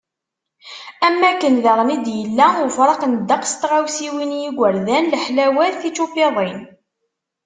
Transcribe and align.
Am 1.05 1.15
wakken 1.21 1.55
daɣen 1.63 1.93
i 1.95 1.97
d-yella 2.05 2.47
ufraq 2.65 3.01
n 3.05 3.13
ddeqs 3.19 3.51
n 3.55 3.59
tɣawsiwin 3.61 4.35
i 4.37 4.39
yigerdan, 4.41 5.09
leḥlawat, 5.13 5.75
tičupiḍin. 5.81 6.59